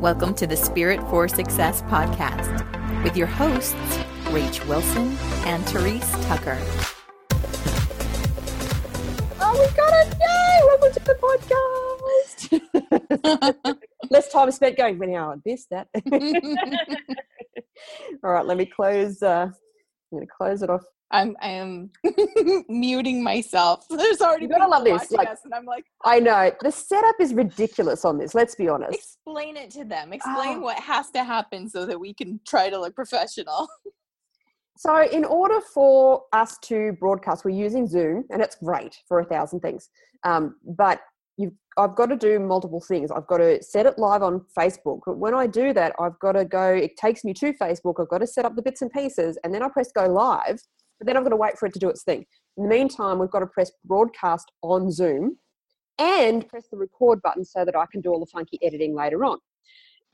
[0.00, 3.72] Welcome to the Spirit for Success podcast with your hosts,
[4.24, 6.58] Rach Wilson and Therese Tucker.
[9.40, 10.12] Oh, we got it!
[10.20, 10.60] Yay!
[10.66, 11.14] Welcome to the
[13.22, 13.76] podcast.
[14.10, 15.86] Less time spent going, when how I missed that.
[18.24, 19.22] All right, let me close.
[19.22, 19.54] Uh, I'm
[20.10, 20.82] going to close it off.
[21.12, 21.90] I'm I am
[22.68, 23.86] muting myself.
[23.90, 27.14] There's already You people love this, like- us, and I'm like, I know the setup
[27.20, 28.34] is ridiculous on this.
[28.34, 28.94] Let's be honest.
[28.98, 30.12] explain it to them.
[30.12, 30.60] Explain Oh.
[30.60, 33.68] what has to happen so that we can try to look professional.
[34.78, 39.24] So, in order for us to broadcast, we're using Zoom, and it's great for a
[39.24, 39.88] thousand things.
[40.22, 41.00] Um, but
[41.38, 43.10] you've, I've got to do multiple things.
[43.10, 45.00] I've got to set it live on Facebook.
[45.06, 46.74] But when I do that, I've got to go.
[46.74, 47.94] It takes me to Facebook.
[47.98, 50.60] I've got to set up the bits and pieces, and then I press go live.
[50.98, 52.24] But then I've got to wait for it to do its thing.
[52.56, 55.38] In the meantime, we've got to press broadcast on Zoom,
[55.98, 59.24] and press the record button so that I can do all the funky editing later
[59.24, 59.38] on.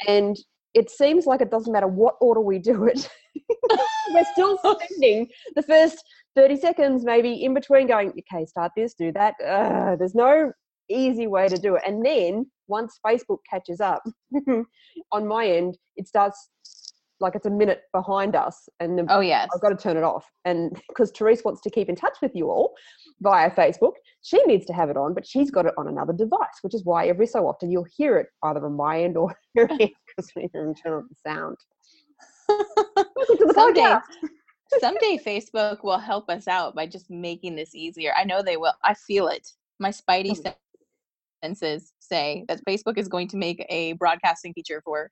[0.06, 0.36] And
[0.74, 3.08] it seems like it doesn't matter what order we do it.
[4.12, 6.02] We're still spending the first
[6.36, 9.34] 30 seconds maybe in between going, okay, start this, do that.
[9.44, 10.52] Ugh, there's no
[10.88, 11.82] easy way to do it.
[11.86, 14.02] And then once Facebook catches up
[15.12, 16.48] on my end, it starts
[17.22, 19.48] like it's a minute behind us and the Oh yes.
[19.54, 20.26] I've got to turn it off.
[20.44, 22.74] And because Therese wants to keep in touch with you all
[23.20, 26.58] via Facebook, she needs to have it on, but she's got it on another device,
[26.62, 29.70] which is why every so often you'll hear it either on my end or end
[29.78, 31.56] because we can turn on the sound.
[32.48, 34.00] Welcome to the Someday, podcast.
[34.80, 38.12] someday Facebook will help us out by just making this easier.
[38.16, 38.74] I know they will.
[38.84, 39.48] I feel it.
[39.78, 40.36] My spidey
[41.42, 45.08] senses say that Facebook is going to make a broadcasting feature for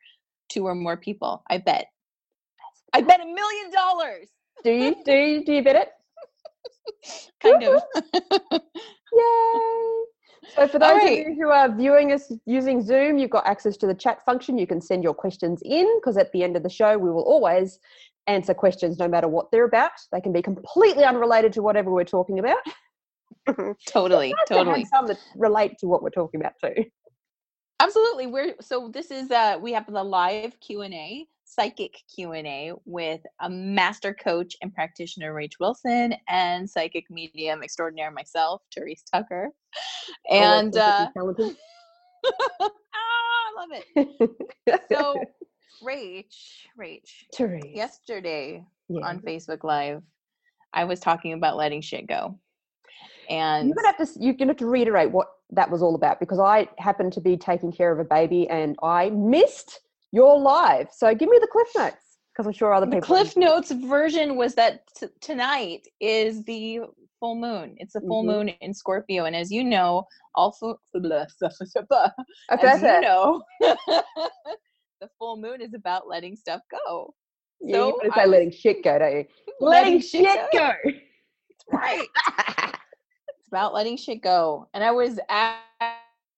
[0.50, 1.42] two or more people.
[1.48, 1.86] I bet.
[2.92, 4.28] I bet a million dollars.
[4.64, 5.88] Do you do you, do you bet it?
[7.40, 7.82] Kind of.
[9.12, 10.00] Yay!
[10.54, 11.20] So for those right.
[11.20, 14.58] of you who are viewing us using Zoom, you've got access to the chat function.
[14.58, 17.22] You can send your questions in because at the end of the show, we will
[17.22, 17.78] always
[18.26, 19.92] answer questions no matter what they're about.
[20.12, 22.58] They can be completely unrelated to whatever we're talking about.
[23.86, 24.30] totally.
[24.30, 24.84] Nice to Totally.
[24.86, 26.84] some that relate to what we're talking about too.
[27.80, 28.26] Absolutely.
[28.26, 34.12] We're so this is uh we have the live Q&A, psychic Q&A with a master
[34.12, 39.48] coach and practitioner Rach Wilson and psychic medium extraordinaire myself, Therese Tucker.
[40.30, 41.08] And uh
[42.60, 44.30] ah, I love it.
[44.92, 45.24] So
[45.82, 47.74] Rach, Rach, Therese.
[47.74, 49.06] yesterday Yeah.
[49.06, 50.02] on Facebook Live,
[50.74, 52.38] I was talking about letting shit go.
[53.30, 56.20] And You're gonna have to you're gonna have to reiterate what that was all about
[56.20, 59.80] because I happened to be taking care of a baby and I missed
[60.12, 60.88] your live.
[60.92, 63.06] So give me the cliff notes because I'm sure other the people.
[63.06, 66.80] Cliff Notes version was that t- tonight is the
[67.18, 67.74] full moon.
[67.78, 68.26] It's the full Mhm.
[68.26, 70.72] moon in Scorpio, and as you know, all Okay,
[72.50, 77.14] as you know, the full moon is about letting stuff go.
[77.60, 79.24] Yeah, So you want to say letting shit go, don't you?
[79.60, 80.72] Letting Letting, shit shit go.
[81.72, 82.08] Right.
[83.50, 84.68] About letting shit go.
[84.74, 85.18] And I was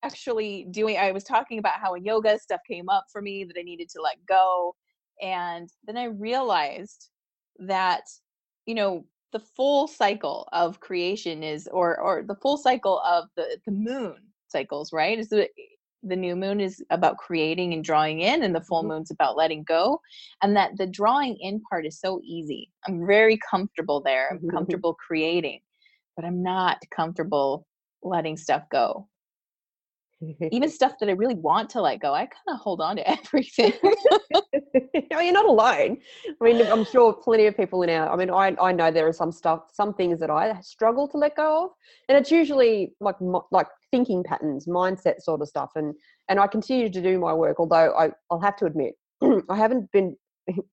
[0.03, 3.57] actually doing, I was talking about how in yoga stuff came up for me that
[3.59, 4.75] I needed to let go.
[5.21, 7.11] And then I realized
[7.59, 8.03] that,
[8.67, 13.59] you know, the full cycle of creation is, or, or the full cycle of the,
[13.67, 14.17] the moon
[14.49, 15.19] cycles, right?
[15.19, 15.49] Is the,
[16.03, 18.89] the new moon is about creating and drawing in, and the full Mhm.
[18.89, 20.01] moon's about letting go.
[20.43, 22.71] And that the drawing in part is so easy.
[22.87, 24.31] I'm very comfortable there.
[24.33, 24.51] I'm Mhm.
[24.51, 25.61] comfortable creating,
[26.17, 27.67] but I'm not comfortable
[28.03, 29.09] letting stuff go.
[30.53, 33.11] Even stuff that I really want to let go, I kind of hold on to
[33.19, 33.73] everything.
[35.11, 35.99] no, you're not alone.
[36.41, 38.11] I mean, I'm sure plenty of people in our.
[38.11, 41.17] I mean, I I know there are some stuff, some things that I struggle to
[41.17, 41.71] let go of,
[42.09, 43.17] and it's usually like
[43.51, 45.95] like thinking patterns, mindset sort of stuff, and
[46.29, 47.59] and I continue to do my work.
[47.59, 50.17] Although I I'll have to admit, I haven't been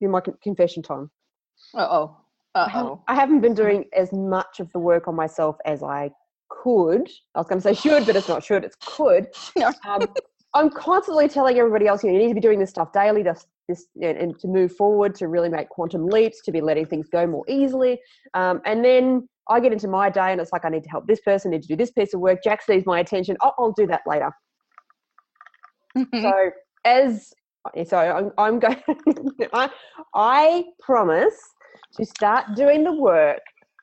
[0.02, 1.10] in my confession time.
[1.74, 2.18] uh oh.
[2.56, 6.12] Uh I haven't- been doing as much of the work on myself as I
[6.50, 7.08] could.
[7.36, 8.64] I was going to say should, but it's not should.
[8.64, 9.28] It's could.
[9.56, 9.72] No.
[9.88, 10.02] Um,
[10.56, 13.22] I'm constantly telling everybody else, you, know, you need to be doing this stuff daily,
[13.22, 16.88] this, this, and, and to move forward, to really make quantum leaps, to be letting
[16.88, 18.00] things go more easily.
[18.34, 21.06] Um, and then I get into my day, and it's like I need to help
[21.06, 22.40] this person, need to do this piece of work.
[22.44, 23.38] Jack needs my attention.
[23.44, 24.32] Oh, I'll do that later.
[26.22, 26.52] So
[26.86, 27.34] as
[27.88, 28.82] so I'm, I'm going.
[29.54, 29.70] I,
[30.16, 31.36] I promise
[31.96, 33.40] to start doing the work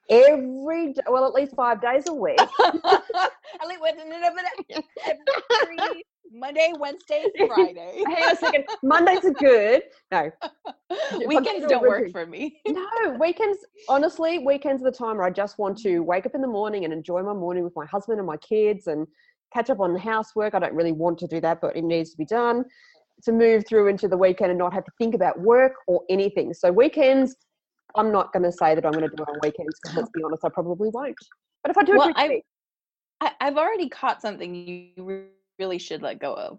[0.09, 2.39] every well at least five days a week.
[2.39, 3.31] I
[3.67, 8.03] like what every Monday, Wednesday, Friday.
[8.07, 8.65] Hang on a second.
[8.83, 9.83] Mondays are good.
[10.13, 10.31] No,
[11.27, 12.61] Weekends don't work for me.
[12.67, 13.59] no weekends.
[13.89, 16.85] Honestly, weekends are the time where I just want to wake up in the morning
[16.85, 19.07] and enjoy my morning with my husband and my kids and
[19.53, 20.55] catch up on the housework.
[20.55, 22.65] I don't really want to do that, but it needs to be done
[23.25, 26.53] to move through into the weekend and not have to think about work or anything.
[26.53, 27.35] So weekends,
[27.95, 30.11] I'm not going to say that I'm going to do it on weekends because let's
[30.11, 31.17] be honest, I probably won't.
[31.63, 32.43] But if I do Well, the I-
[33.21, 35.29] I, I've already caught something you
[35.59, 36.59] really should let go of.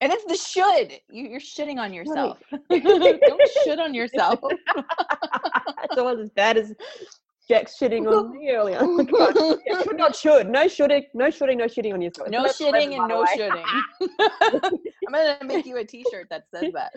[0.00, 0.92] And it's the should.
[1.08, 2.38] You, you're shitting on yourself.
[2.70, 4.40] Don't shit on yourself.
[5.84, 6.74] it's almost as bad as
[7.52, 8.78] Jack's shitting on me earlier.
[8.80, 9.58] Oh.
[9.66, 10.48] Yeah, should not should.
[10.48, 11.04] No shooting.
[11.12, 11.58] No shooting.
[11.58, 12.30] No shooting on your yourself.
[12.30, 13.26] No That's shitting and no way.
[13.36, 13.64] shitting.
[15.06, 16.92] I'm gonna make you a T-shirt that says that.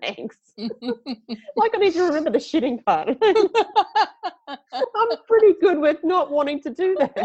[0.00, 0.36] Thanks.
[0.56, 3.08] Like I need to remember the shitting part.
[4.48, 7.16] I'm pretty good with not wanting to do that.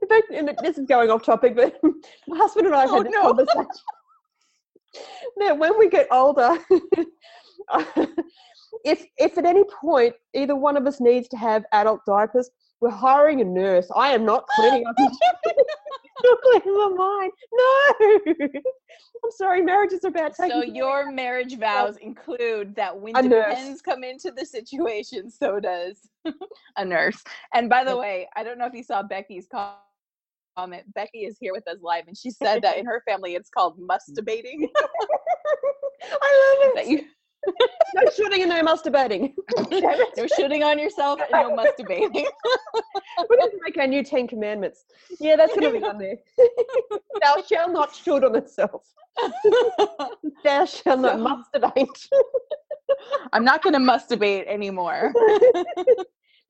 [0.00, 1.74] In fact, and this is going off topic, but
[2.28, 3.22] my husband and I have Oh, had this no.
[3.22, 3.66] conversation.
[5.38, 6.56] That when we get older,
[8.84, 12.50] if if at any point either one of us needs to have adult diapers,
[12.80, 13.88] we're hiring a nurse.
[13.94, 14.94] I am not cleaning up.
[16.24, 17.32] not cleaning my mind.
[17.52, 18.46] No,
[19.24, 19.62] I'm sorry.
[19.62, 20.50] Marriage is about taking.
[20.50, 25.96] so your marriage vows include that when depends come into the situation, so does
[26.76, 27.22] a nurse.
[27.54, 30.94] And by the way, I don't know if you saw Becky's comment.
[30.94, 33.76] Becky is here with us live, and she said that in her family it's called
[33.78, 34.68] mustabating.
[36.02, 37.04] I love it.
[37.94, 39.34] No shooting and no masturbating.
[40.16, 42.10] No shitting on yourself and no mustabating.
[43.28, 44.84] We're going to make our new Ten Commandments.
[45.20, 46.16] Yeah, that's going to be on there.
[47.22, 48.82] Thou shalt not shoot on itself.
[50.44, 52.08] Thou shalt not masturbate.
[53.32, 55.12] I'm not going to masturbate anymore.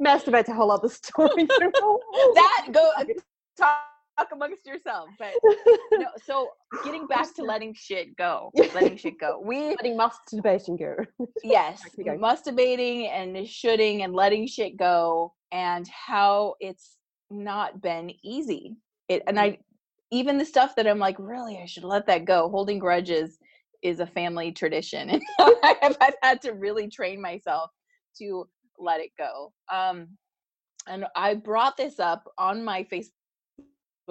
[0.02, 1.44] Masturbate's a whole other story.
[1.46, 2.90] that go
[3.56, 3.80] talk,
[4.18, 5.08] talk amongst yourself.
[5.18, 5.32] But
[5.92, 6.50] no, so
[6.84, 9.40] getting back to letting shit go, letting shit go.
[9.44, 10.96] We Letting masturbation go.
[11.44, 16.96] yes, masturbating and shooting and letting shit go, and how it's
[17.30, 18.76] not been easy.
[19.08, 19.58] It and I
[20.10, 22.48] even the stuff that I'm like, really, I should let that go.
[22.48, 23.38] Holding grudges
[23.82, 25.22] is a family tradition, and
[25.62, 27.70] I've had to really train myself
[28.18, 29.52] to let it go.
[29.72, 30.08] Um,
[30.86, 33.10] and I brought this up on my Facebook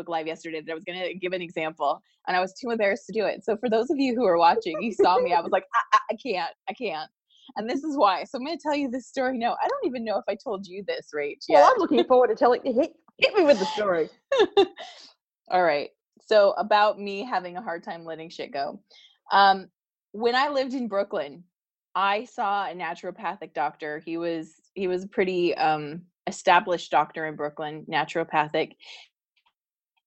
[0.07, 3.05] Live yesterday that I was going to give an example, and I was too embarrassed
[3.07, 3.43] to do it.
[3.43, 5.33] So for those of you who are watching, you saw me.
[5.33, 7.09] I was like, I, I, I can't, I can't.
[7.55, 8.23] And this is why.
[8.23, 9.37] So I'm going to tell you this story.
[9.37, 11.43] No, I don't even know if I told you this, Rach.
[11.49, 12.61] Well, I'm looking forward to telling.
[12.63, 14.09] Hit, hit me with the story.
[15.49, 15.89] All right.
[16.25, 18.81] So about me having a hard time letting shit go.
[19.31, 19.67] Um,
[20.13, 21.43] when I lived in Brooklyn,
[21.95, 24.01] I saw a naturopathic doctor.
[24.05, 28.73] He was he was a pretty um, established doctor in Brooklyn, naturopathic,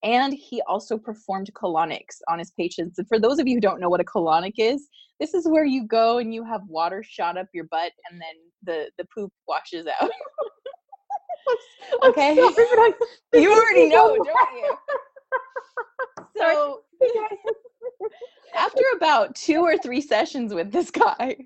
[0.06, 2.96] and he also performed colonics on his patients.
[2.98, 4.88] And for those of you who don't know what a colonic is,
[5.18, 8.36] this is where you go and you have water shot up your butt, and then
[8.62, 10.10] the the poop washes out.
[12.02, 12.34] Okay.
[12.34, 12.92] sorry, I-
[13.34, 14.76] you already know, don't you?
[16.36, 16.82] So
[18.54, 21.36] after about two or three sessions with this guy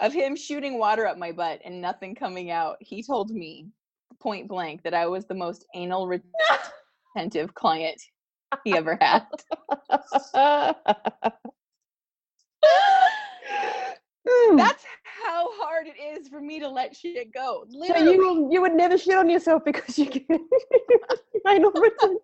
[0.00, 3.66] of him shooting water up my butt and nothing coming out, he told me
[4.20, 6.06] point blank that I was the most anal
[7.14, 8.00] retentive client
[8.64, 9.26] he ever had.
[14.28, 14.56] Hmm.
[14.56, 14.84] That's
[15.24, 17.64] how hard it is for me to let shit go.
[17.86, 20.24] so you you would never shit on yourself because you can.
[21.48, 22.18] anal retention.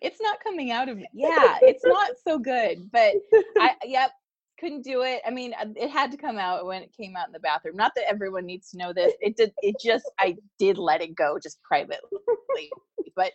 [0.00, 1.06] it's not coming out of me.
[1.12, 3.14] Yeah, it's not so good, but
[3.58, 4.12] I yep,
[4.60, 5.22] couldn't do it.
[5.26, 7.76] I mean, it had to come out when it came out in the bathroom.
[7.76, 9.12] Not that everyone needs to know this.
[9.20, 11.98] It did it just I did let it go just privately.
[13.16, 13.32] But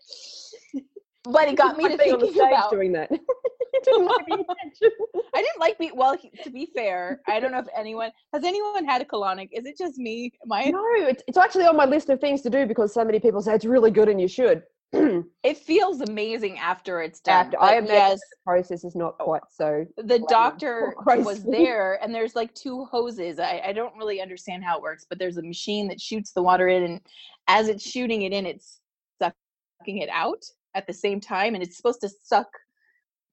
[1.24, 3.12] but it got me to Like being on the thinking about doing that.
[3.12, 4.89] You didn't like the attention.
[5.34, 8.86] I didn't like be well to be fair, I don't know if anyone has anyone
[8.86, 9.50] had a colonic.
[9.51, 10.32] Is it just me?
[10.46, 13.03] My I No, it's, it's actually on my list of things to do because so
[13.03, 14.63] many people say it's really good and you should.
[15.44, 17.48] it feels amazing after it's done.
[17.48, 19.86] After, I imagine yes, the process is not quite so.
[19.98, 23.40] the doctor was there and there's like two hoses.
[23.40, 26.44] I, I don't really understand how it works but there's a machine that shoots the
[26.44, 27.02] water in and
[27.48, 28.80] as it's shooting it in it's
[29.22, 30.44] sucking it out
[30.75, 32.48] at the same time and it's supposed to suck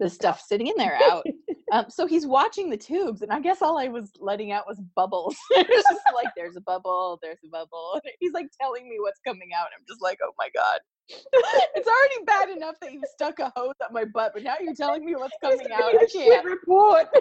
[0.01, 1.25] the stuff sitting in there out.
[1.71, 4.79] Um, so he's watching the tubes and i guess all i was letting out was
[4.95, 5.35] bubbles.
[5.53, 7.99] It was just like there's a bubble there's a bubble.
[8.21, 9.69] He's like telling me what's coming out.
[9.75, 10.81] I'm just like oh my god
[11.75, 14.75] it's already bad enough that you stuck a hose up my butt but now you're
[14.75, 17.09] telling me what's coming out i It's a shit can't report.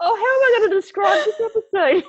[0.00, 2.04] how am I going to describe this episode?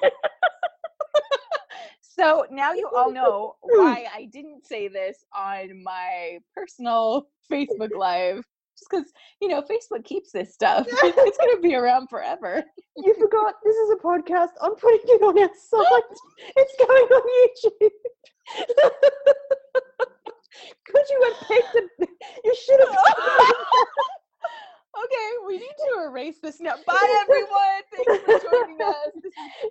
[2.17, 8.45] So now you all know why I didn't say this on my personal Facebook Live
[8.77, 10.86] just because you know Facebook keeps this stuff.
[10.89, 12.63] it's gonna be around forever.
[12.98, 14.50] You forgot this is a podcast.
[14.62, 16.17] I'm putting it on our site.
[16.55, 17.91] it's going on YouTube.
[20.86, 22.08] could you have picked, and
[22.44, 22.96] you should have.
[25.03, 26.75] okay, we need to erase this now.
[26.86, 27.84] Bye, everyone.
[27.94, 29.12] Thanks for joining us.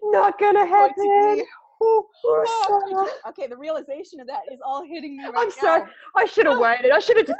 [0.04, 1.44] Not gonna happen.
[1.82, 5.54] Oh, Oh, okay, the realization of that is all hitting me right I'm now.
[5.60, 5.90] sorry.
[6.16, 6.90] I should have waited.
[6.90, 7.38] I should have just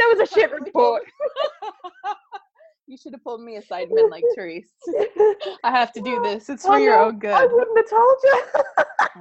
[0.00, 0.18] kept it to myself.
[0.18, 1.02] That was a shit report.
[2.86, 4.72] you should have pulled me aside and been like, Therese,
[5.64, 6.48] I have to do this.
[6.48, 7.32] It's for your own good.
[7.32, 8.42] I wouldn't have told you.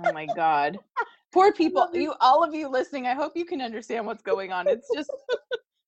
[0.05, 0.79] Oh my god.
[1.31, 4.67] Poor people, you all of you listening, I hope you can understand what's going on.
[4.67, 5.11] It's just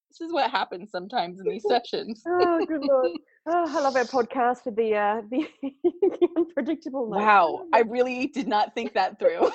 [0.10, 2.22] this is what happens sometimes in these sessions.
[2.28, 3.12] oh, good lord.
[3.48, 7.10] Oh, I love our podcast with the uh, the, the unpredictable.
[7.10, 9.50] Wow, I really did not think that through.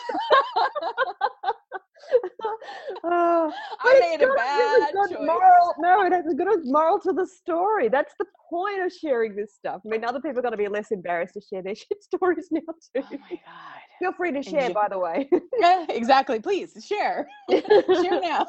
[3.04, 3.52] Oh,
[3.84, 5.26] but I made a really bad good choice.
[5.26, 7.88] Moral, no, it has a good moral to the story.
[7.88, 9.82] That's the point of sharing this stuff.
[9.84, 12.48] I mean, other people are going to be less embarrassed to share their shit stories
[12.50, 12.60] now
[12.94, 13.02] too.
[13.02, 13.80] Oh my god.
[13.98, 15.28] Feel free to share, Enjoy- by the way.
[15.58, 16.38] Yeah, exactly.
[16.40, 17.26] Please share.
[17.50, 18.46] Share now.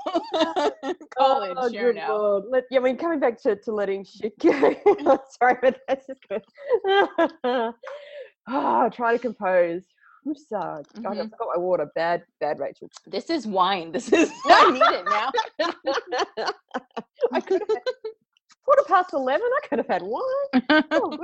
[1.17, 2.17] College, Oh, share now.
[2.17, 2.43] Lord.
[2.49, 4.51] Let, yeah, I mean, coming back to, to letting shit go.
[5.41, 6.41] Sorry, but that's just good.
[8.47, 9.83] oh, try to compose.
[10.27, 11.29] Who's God, I Mhm.
[11.29, 11.89] forgot my water.
[11.95, 12.89] Bad, bad, Rachel.
[13.05, 13.93] This is wine.
[13.93, 15.31] This is I need it now.
[17.31, 17.83] I could have
[18.65, 19.47] quarter past eleven.
[19.63, 20.83] I could have had wine.
[20.91, 21.15] Oh,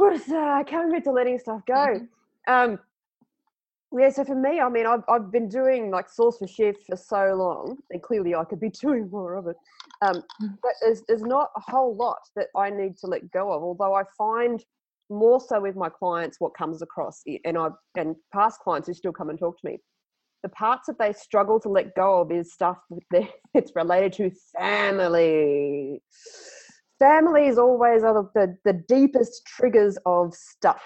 [0.00, 0.32] good.
[0.34, 1.74] Uh, coming back to letting stuff go?
[1.74, 2.08] Mhm.
[2.48, 2.80] Um,
[3.96, 4.10] yeah.
[4.10, 7.34] So for me, I mean, I've I've been doing like Source for Shift for so
[7.36, 9.56] long, and clearly I could be doing more of it.
[10.02, 10.58] Um, Mm.
[10.60, 13.62] but there's there's not a whole lot that I need to let go of.
[13.62, 14.60] Although I find
[15.10, 19.12] more so with my clients what comes across, and I and past clients who still
[19.12, 19.78] come and talk to me.
[20.42, 22.78] The parts that they struggle to let go of is stuff
[23.10, 26.02] that it's related to family.
[26.98, 30.82] Families always are the, the, the deepest triggers of stuff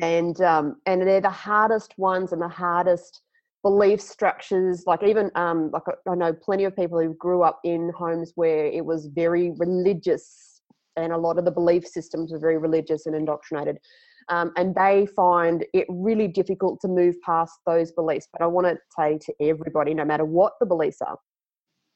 [0.00, 3.22] and um, and they're the hardest ones and the hardest
[3.62, 4.84] belief structures.
[4.86, 8.66] Like even um, like I know plenty of people who grew up in homes where
[8.66, 10.53] it was very religious,
[10.96, 13.78] and a lot of the belief systems are very religious and indoctrinated.
[14.28, 18.28] Um, and they find it really difficult to move past those beliefs.
[18.32, 21.18] But I want to say to everybody, no matter what the beliefs are,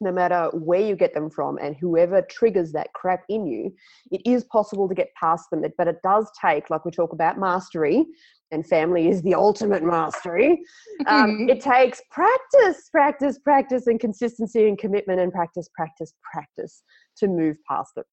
[0.00, 3.74] no matter where you get them from, and whoever triggers that crap in you,
[4.12, 5.64] it is possible to get past them.
[5.76, 8.06] But it does take, like we talk about mastery,
[8.50, 10.60] and family is the ultimate mastery.
[11.06, 16.82] Um, it takes practice, practice, practice, and consistency and commitment, and practice, practice, practice
[17.18, 18.06] to move past it.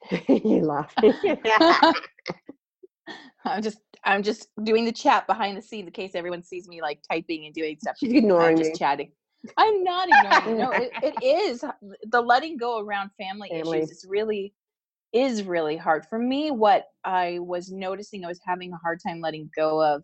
[0.28, 1.14] you laughing?
[3.44, 6.80] I'm just I'm just doing the chat behind the scenes in case everyone sees me
[6.82, 7.96] like typing and doing stuff.
[7.98, 8.78] She's I'm ignoring just me.
[8.78, 9.12] chatting.
[9.56, 10.58] I'm not ignoring.
[10.58, 11.72] No, it, it is uh,
[12.10, 13.90] the letting go around family, issues.
[13.90, 14.54] Is really
[15.12, 16.50] is really hard for me.
[16.50, 20.02] What I was noticing, I was having a hard time letting go of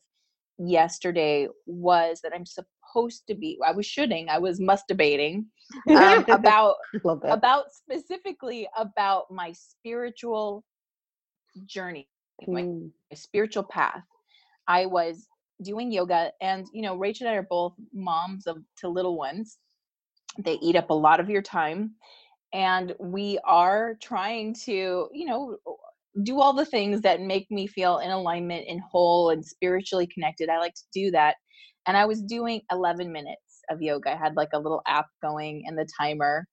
[0.58, 2.46] yesterday was that I'm
[2.94, 3.58] supposed to be.
[3.66, 5.46] I was shooting I was masturbating
[5.94, 6.76] um, about
[7.30, 10.64] about specifically about my spiritual
[11.66, 12.08] journey
[12.50, 14.02] my Mm, my spiritual path.
[14.68, 15.28] I was
[15.62, 19.58] doing yoga, and you know, rachel and I are both moms of to little ones.
[20.38, 21.94] They eat up a lot of your time,
[22.52, 25.56] and we are trying to, you know,
[26.22, 30.48] do all the things that make me feel in alignment and whole and spiritually connected.
[30.48, 31.36] I like to do that,
[31.86, 34.12] and I was doing 11 minutes of yoga.
[34.12, 36.46] I had like a little app going and the timer.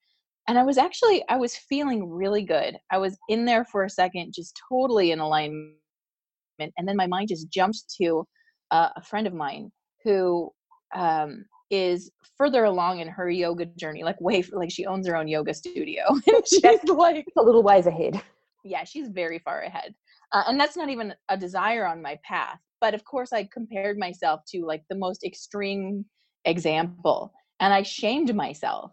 [0.47, 2.77] And I was actually I was feeling really good.
[2.91, 5.75] I was in there for a second, just totally in alignment
[6.77, 8.25] and then my mind just jumped to
[8.71, 9.71] uh, a friend of mine
[10.03, 10.49] who
[10.95, 15.27] um, is further along in her yoga journey like way like she owns her own
[15.27, 18.21] yoga studio and she's like a little ways ahead.
[18.63, 19.93] yeah she's very far ahead
[20.33, 23.97] uh, and that's not even a desire on my path but of course i compared
[23.97, 26.03] myself to like the most extreme
[26.45, 28.91] example and i shamed myself.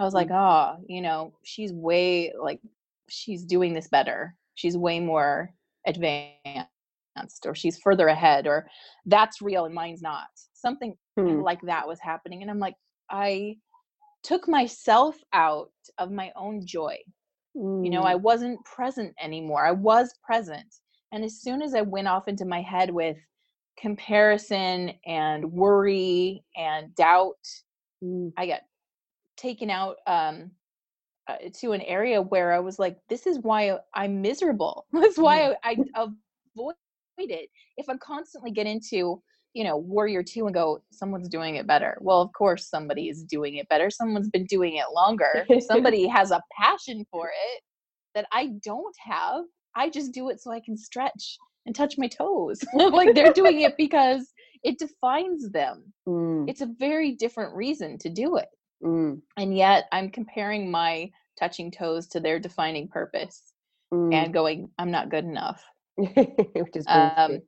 [0.00, 2.60] I was like oh you know she's way like
[3.08, 4.34] she's doing this better.
[4.54, 5.50] She's way more
[5.86, 8.68] advanced or she's further ahead or
[9.06, 10.26] that's real and mine's not.
[10.52, 11.40] Something Hmm.
[11.40, 12.76] like that was happening and i'm like
[13.10, 13.56] i
[14.22, 16.96] took myself out of my own joy.
[17.54, 18.06] You know Mm.
[18.12, 19.66] i wasn't present anymore.
[19.66, 20.72] I was present
[21.12, 23.16] and as soon as i went off into my head with
[23.80, 27.36] comparison and worry and doubt
[28.04, 28.32] Mm.
[28.36, 28.60] i got
[29.36, 30.52] taken out um
[31.26, 34.86] uh, to an area where i was like this is why i'm miserable.
[34.92, 36.02] That's why i, I
[36.56, 36.74] avoid
[37.18, 37.48] it.
[37.76, 39.20] If i constantly get into
[39.54, 41.98] you know warrior two and go someone's doing it better.
[42.00, 43.90] Well of course somebody is doing it better.
[43.90, 45.44] Someone's been doing it longer.
[45.60, 47.62] Somebody has a passion for it
[48.14, 49.44] that i don't have
[49.78, 52.60] i just do it so i can stretch and touch my toes.
[52.74, 54.32] Like they're doing it because
[54.62, 55.92] it defines them.
[56.08, 58.48] Mm, it's a very different reason to do it.
[58.82, 63.52] Mm, and yet i'm comparing my touching toes to their defining purpose
[63.92, 64.14] mm.
[64.14, 65.64] and going i'm not good enough.
[65.96, 67.40] Which is um,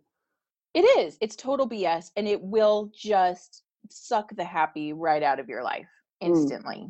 [0.75, 1.17] it is.
[1.21, 5.89] It's total bs and it will just suck the happy right out of your life
[6.23, 6.29] Mm.
[6.29, 6.89] instantly.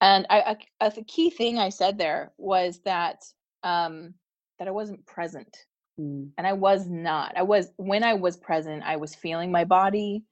[0.00, 3.22] And I, I a key thing i said there was that
[3.62, 4.14] um
[4.60, 5.56] that i wasn't present.
[6.00, 7.32] Mm, and i was not.
[7.36, 10.22] I was when i was present i was feeling my body.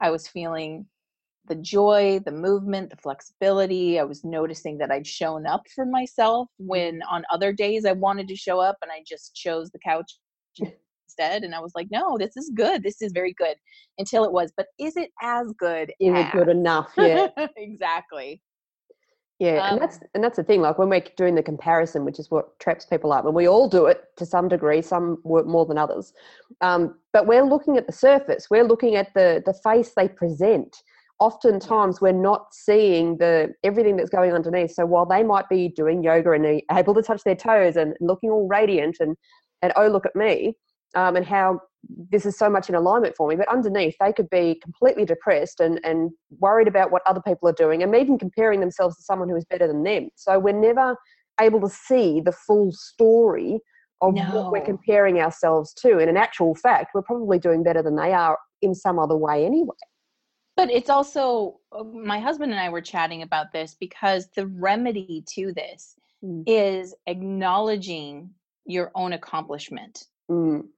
[0.00, 0.86] I was feeling
[1.46, 3.98] the joy the movement the flexibility.
[3.98, 8.28] I was noticing that i'd shown up for myself when on other days i wanted
[8.28, 10.18] to show up and i just chose the couch
[10.58, 11.44] instead.
[11.44, 12.82] And i was like no this is good.
[12.82, 13.56] This is very good.
[13.96, 14.52] Until it was.
[14.56, 16.92] But is it as good is it good enough?
[16.98, 17.28] Yeah.
[17.56, 18.42] Exactly
[19.38, 20.60] Yeah, Um, and that's and that's the thing.
[20.60, 23.68] Like when we're doing the comparison, which is what traps people up, and we all
[23.68, 24.82] do it to some degree.
[24.82, 26.12] Some work more than others,
[26.60, 28.48] um, but we're looking at the surface.
[28.50, 30.82] We're looking at the the face they present.
[31.20, 34.72] Oftentimes, we're not seeing the everything that's going underneath.
[34.72, 38.30] So while they might be doing yoga and able to touch their toes and looking
[38.30, 39.16] all radiant and
[39.62, 40.56] and oh look at me,
[40.96, 41.60] um, and how
[42.10, 43.36] this is so much in alignment for me.
[43.36, 47.52] But underneath, they could be completely depressed and, and worried about what other people are
[47.54, 50.08] doing and even comparing themselves to someone who is better than them.
[50.16, 50.96] So we're never
[51.40, 53.60] able to see the full story
[54.00, 55.98] of what we're comparing ourselves to.
[55.98, 59.44] And in actual fact, we're probably doing better than they are in some other way
[59.44, 59.74] anyway.
[60.56, 65.24] But it's also, uh, my husband and I were chatting about this because the remedy
[65.34, 66.42] to this Mm.
[66.48, 68.30] is acknowledging
[68.64, 70.68] your own accomplishment Mm,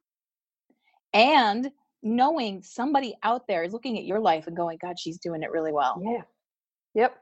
[1.13, 1.71] and
[2.03, 5.51] knowing somebody out there is looking at your life and going, God, she's doing it
[5.51, 6.01] really well.
[6.05, 6.23] yeah.
[6.95, 7.17] Yep.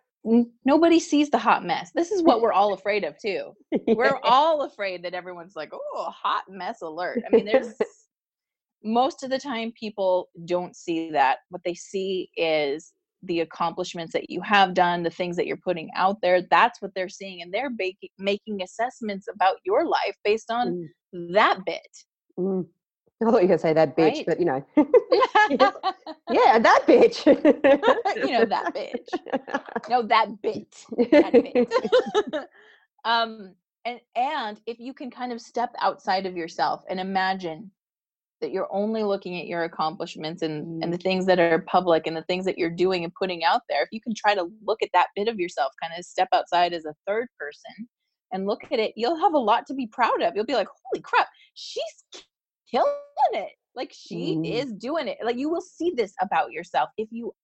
[0.64, 1.90] Nobody sees the hot mess.
[1.94, 3.52] This is what we're all afraid of, too.
[3.86, 7.22] We're all afraid that everyone's like, oh, hot mess alert.
[7.26, 7.74] I mean, there's
[8.82, 11.38] most of the time people don't see that.
[11.50, 15.88] What they see is the accomplishments that you have done, the things that you're putting
[15.96, 16.42] out there.
[16.50, 17.42] That's what they're seeing.
[17.42, 20.76] And they're making making assessments about your life based on
[21.14, 21.88] Mm, that bit.
[22.38, 22.66] mm.
[23.22, 24.26] I thought you were going to say that bitch, Right?
[24.26, 24.64] but you know.
[26.30, 27.26] yeah, that bitch.
[28.16, 29.88] you know, that bitch.
[29.88, 30.74] No, that bit.
[31.10, 32.48] That bit.
[33.04, 33.54] um,
[33.84, 37.70] and and if you can kind of step outside of yourself and imagine
[38.40, 42.16] that you're only looking at your accomplishments and and the things that are public and
[42.16, 44.82] the things that you're doing and putting out there if you can try to look
[44.82, 47.88] at that bit of yourself kind of step outside as a third person
[48.32, 50.68] and look at it you'll have a lot to be proud of you'll be like
[50.84, 52.22] holy crap she's
[52.70, 52.92] killing
[53.32, 53.52] it.
[53.74, 54.46] Like she Mm.
[54.46, 55.18] is doing it.
[55.24, 57.34] Like you will see this about yourself if you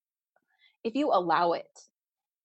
[0.85, 1.67] if you allow it.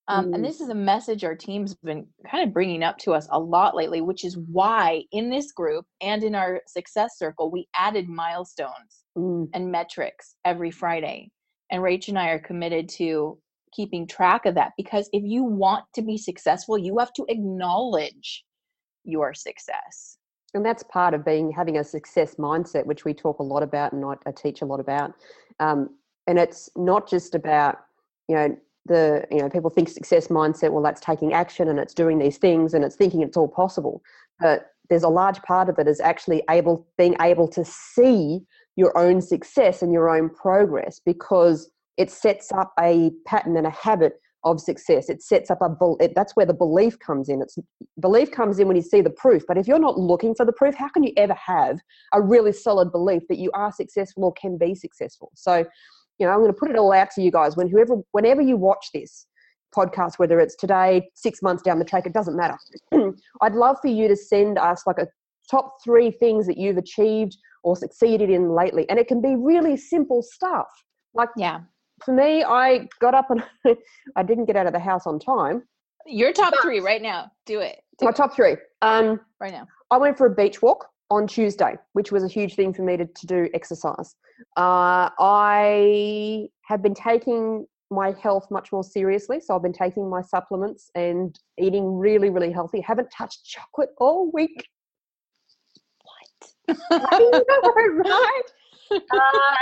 [0.08, 0.34] Um, Mm.
[0.36, 3.38] and this is a message our team's been kind of bringing up to us a
[3.38, 8.08] lot lately which is why in this group and in our success circle we added
[8.08, 11.30] milestones Mm, and metrics every friday.
[11.70, 13.38] And rach and i are committed to
[13.72, 18.44] keeping track of that because if you want to be successful you have to acknowledge
[19.04, 20.16] your success
[20.54, 23.92] and that's part of being having a success mindset which we talk a lot about
[23.92, 25.14] and I, I teach a lot about.
[25.58, 25.90] Um,
[26.26, 27.78] and it's not just about
[28.28, 31.94] you know the you know people think success mindset well that's taking action and it's
[31.94, 34.02] doing these things and it's thinking it's all possible.
[34.38, 38.40] But there's a large part of it is actually able being able to see
[38.76, 43.70] your own success and your own progress because it sets up a pattern and a
[43.70, 45.08] habit of success.
[45.08, 47.42] It sets up a it, that's where the belief comes in.
[47.42, 47.58] It's
[48.00, 50.52] belief comes in when you see the proof but if you're not looking for the
[50.52, 51.78] proof how can you ever have
[52.14, 55.30] a really solid belief that you are successful or can be successful?
[55.34, 55.64] So
[56.18, 57.56] you know i'm going to put it all out to you guys.
[57.56, 59.26] When whoever whenever you watch this
[59.76, 62.56] podcast whether it's today six months down the track it doesn't matter.
[63.42, 65.06] I'd love for you to send us like a
[65.50, 69.76] top three things that you've achieved or succeeded in lately and it can be really
[69.76, 70.68] simple stuff.
[71.14, 71.60] Like yeah
[72.04, 73.44] for me i got up and
[74.16, 75.62] i didn't get out of the house on time
[76.06, 79.66] your top three right now do it do my it top three um right now
[79.90, 82.96] I went for a beach walk on Tuesday, which was a huge thing for me
[82.96, 84.14] to, to do exercise.
[84.56, 89.40] Uh, I have been taking my health much more seriously.
[89.40, 92.80] So I've been taking my supplements and eating really, really healthy.
[92.80, 94.68] Haven't touched chocolate all week.
[96.90, 97.10] What?
[97.10, 98.42] I know, right?
[98.90, 99.20] Uh,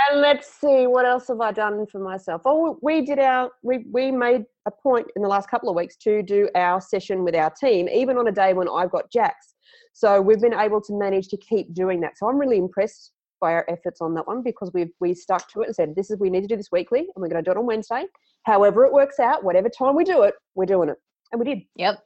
[0.09, 2.41] and let's see, what else have I done for myself?
[2.45, 5.95] Oh, we did our, we, we made a point in the last couple of weeks
[5.97, 9.53] to do our session with our team, even on a day when I've got jacks.
[9.93, 12.17] So we've been able to manage to keep doing that.
[12.17, 15.61] So I'm really impressed by our efforts on that one because we we stuck to
[15.61, 17.47] it and said this is we need to do this weekly and we're going to
[17.47, 18.05] do it on Wednesday.
[18.43, 20.97] However it works out, whatever time we do it, we're doing it,
[21.31, 21.63] and we did.
[21.75, 21.99] Yep.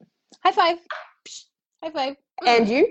[0.44, 0.78] High five.
[1.84, 2.16] High five.
[2.46, 2.88] And you,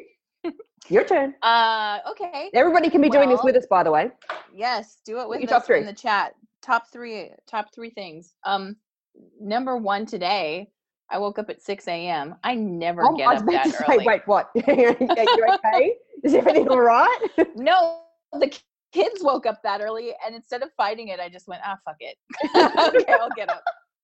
[0.88, 1.34] your turn.
[1.42, 2.50] Uh, okay.
[2.54, 4.10] Everybody can be doing this with us, by the way.
[4.54, 6.34] Yes, do it with your us in the chat.
[6.62, 7.30] Top three.
[7.46, 8.34] Top three things.
[8.44, 8.76] Um,
[9.40, 10.70] number one today.
[11.10, 12.36] I woke up at six a.m.
[12.42, 14.06] I never Oh, get I was up about that to say, early.
[14.06, 14.50] wait, what?
[14.66, 15.94] Are you okay?
[16.24, 17.18] Is everything all right?
[17.54, 18.00] No,
[18.32, 18.50] the
[18.92, 21.96] kids woke up that early, and instead of fighting it, I just went, ah, fuck
[22.00, 22.16] it.
[22.56, 23.62] okay, I'll get up.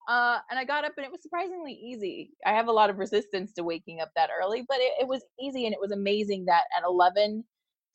[0.08, 2.30] Uh, and I got up, and it was surprisingly easy.
[2.46, 5.22] I have a lot of resistance to waking up that early, but it, it was
[5.40, 7.44] easy, and it was amazing that at eleven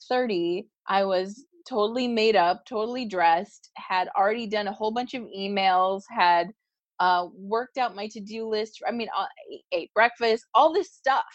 [0.07, 5.23] thirty, I was totally made up, totally dressed, had already done a whole bunch of
[5.23, 6.49] emails, had
[6.99, 8.81] uh, worked out my to-do list.
[8.87, 9.25] I mean, uh,
[9.71, 11.25] ate- breakfast, all this stuff.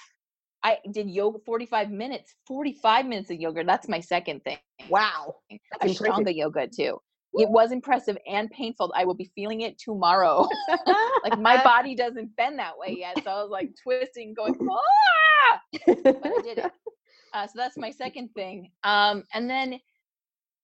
[0.62, 3.64] I did yoga 45 minutes, 45 minutes of yoga.
[3.64, 4.58] That's my second thing.
[4.88, 5.36] Wow.
[5.80, 6.00] That's.
[6.00, 6.98] Ashtanga yoga too.
[7.38, 8.92] It was impressive and painful.
[8.96, 10.48] I will be feeling it tomorrow.
[11.24, 13.22] like my body doesn't bend that way yet.
[13.24, 15.61] So I was like twisting, going, ah!
[15.87, 16.72] but I did it.
[17.35, 18.70] Uh, so that's my second thing.
[18.85, 19.79] Um, and then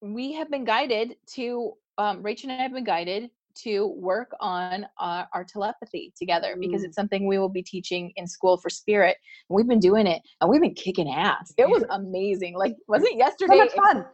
[0.00, 4.86] we have been guided to, um, Rachel and I have been guided to work on
[4.98, 6.86] uh, our telepathy together because Mm.
[6.86, 9.18] it's something we will be teaching in school for spirit.
[9.50, 11.52] And we've been doing it and we've been kicking ass.
[11.58, 12.56] It was amazing.
[12.56, 13.58] Like, wasn't yesterday?
[13.58, 14.06] so much fun.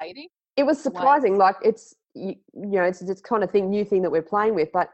[0.00, 0.28] exciting?
[0.58, 1.38] It was surprising.
[1.38, 4.54] Like it's you, you know it's this kind of thing, new thing that we're playing
[4.54, 4.90] with, but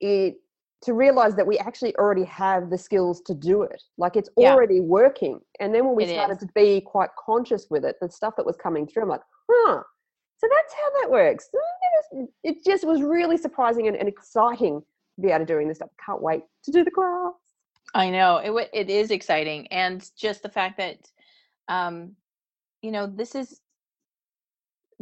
[0.00, 0.36] it
[0.82, 3.82] to realize that we actually already have the skills to do it.
[3.96, 4.52] Like it's Yeah.
[4.52, 5.40] already working.
[5.58, 6.46] And then when we It started is.
[6.46, 9.82] to be quite conscious with it, the stuff that was coming through, I'm like, huh.
[10.36, 11.50] So that's how that works.
[12.44, 14.80] It just was really surprising and, and exciting
[15.16, 15.90] to be able to doing this stuff.
[16.04, 17.32] Can't wait to do the class.
[17.94, 18.70] I know it.
[18.72, 21.10] It is exciting, and just the fact that,
[21.66, 22.14] um,
[22.82, 23.60] you know, this is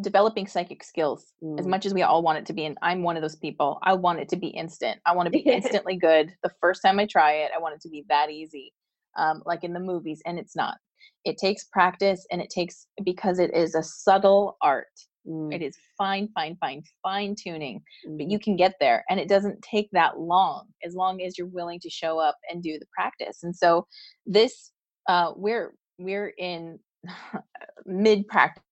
[0.01, 1.71] developing psychic skills as Mm.
[1.71, 2.65] much as we all want it to be.
[2.67, 3.79] And I'm one of those people.
[3.83, 5.01] I want it to be instant.
[5.07, 7.53] I want to be instantly good the first time I try it.
[7.57, 8.73] I want it to be that easy,
[9.17, 10.77] um, like in the movies, and it's not.
[11.25, 14.89] It takes practice, and it takes because it is a subtle art.
[15.27, 17.83] Mm, It is fine, fine, fine, fine tuning
[18.19, 18.31] but mm.
[18.31, 21.81] you can get there and it doesn't take that long as long as you're willing
[21.81, 23.87] to show up and do the practice and so
[24.25, 24.71] this
[25.09, 26.79] uh we're we're in
[27.87, 28.63] mid practice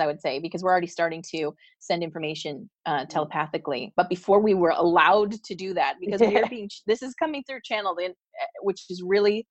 [0.00, 3.92] i would say because we're already starting to send information uh, telepathically.
[3.96, 7.60] But before we were allowed to do that because we're being this is coming through
[7.64, 9.46] channeled in uh, which is really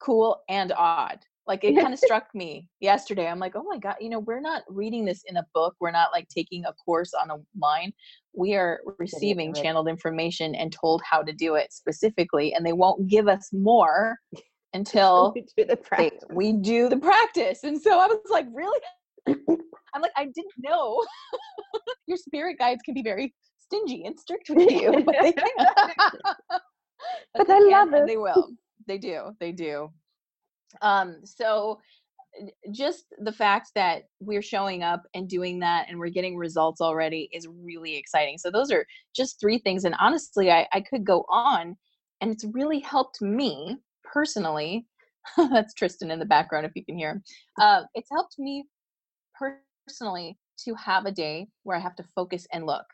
[0.00, 1.18] cool and odd.
[1.46, 3.26] Like it kind of struck me yesterday.
[3.26, 5.74] I'm like oh my god you know we're not reading this in a book.
[5.80, 7.92] We're not like taking a course on a line.
[8.32, 13.08] We are receiving channeled information and told how to do it specifically and they won't
[13.08, 14.16] give us more
[14.72, 17.62] until We do the they, we do the practice.
[17.62, 18.80] And so i was like really
[19.28, 21.04] i'm like i didn't know.
[22.06, 25.50] Your spirit guides can be very stingy and strict with you but they can
[27.34, 28.06] But they can love it.
[28.06, 28.48] they will.
[28.86, 29.30] They do.
[29.40, 29.90] They do.
[30.82, 31.80] Um so
[32.72, 37.28] just the fact that we're showing up and doing that and we're getting results already
[37.32, 38.38] is really exciting.
[38.38, 38.84] So those are
[39.14, 41.76] just three things and honestly i, I could go on
[42.20, 44.86] and it's really helped me personally.
[45.36, 47.22] That's tristan in the background if you can hear him.
[47.60, 48.64] Uh, it's helped me
[49.38, 52.84] personally to have a day where i have to focus and look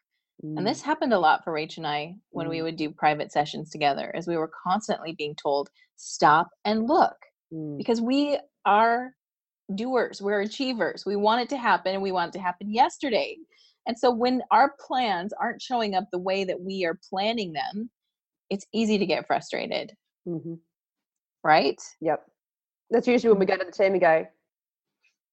[0.42, 2.62] and this happened a lot for Rach and I when we Mm.
[2.62, 7.14] would do private sessions together, as we were constantly being told, stop and look,
[7.52, 7.76] Mm.
[7.76, 9.14] because we are
[9.74, 11.04] doers, we're achievers.
[11.04, 13.36] We want it to happen and we want it to happen yesterday.
[13.86, 17.90] And so when our plans aren't showing up the way that we are planning them,
[18.48, 19.94] it's easy to get frustrated,
[20.26, 20.58] Mhm.
[21.44, 21.80] right?
[22.00, 22.26] Yep.
[22.88, 24.26] That's usually when we go to the team and go,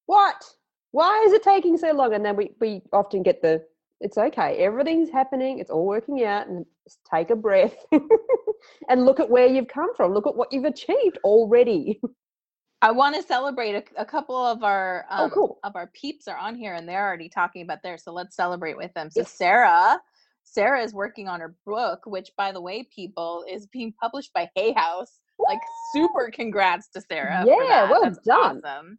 [0.05, 0.56] What?
[0.97, 2.15] Why is it taking so long?
[2.15, 3.63] And then we, we often get the,
[4.01, 4.57] It's okay.
[4.57, 5.59] Everything's happening.
[5.59, 6.47] It's all working out.
[6.47, 7.75] And just take a breath
[8.89, 10.15] and look at where you've come from.
[10.15, 12.01] Look at what you've achieved already.
[12.81, 15.59] I want to celebrate a, a couple of our um, Oh, cool.
[15.63, 18.03] of our peeps are on here and they're already talking about theirs.
[18.03, 19.11] So let's celebrate with them.
[19.11, 19.31] So Yes.
[19.31, 19.99] Sarah,
[20.45, 24.49] Sarah is working on her book, which by the way, people is being published by
[24.55, 25.19] Hay House.
[25.37, 25.59] Like
[25.93, 27.43] super congrats to Sarah.
[27.45, 28.61] for Yeah, well That's done.
[28.65, 28.97] Awesome.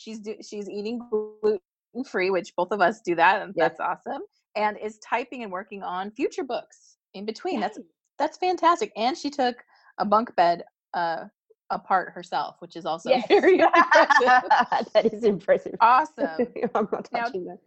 [0.00, 1.60] She's do, she's eating gluten
[2.06, 3.76] free, which both of us do that, and Yes.
[3.76, 4.22] that's awesome.
[4.56, 7.60] And is typing and working on future books in between.
[7.60, 7.84] That's Yay.
[8.18, 8.92] that's fantastic.
[8.96, 9.56] And she took
[9.98, 11.24] a bunk bed uh,
[11.68, 13.26] apart herself, which is also Yes.
[13.28, 14.42] very impressive.
[14.94, 15.76] that is impressive.
[15.80, 16.46] Awesome.
[16.74, 17.58] I'm not Now- touching that.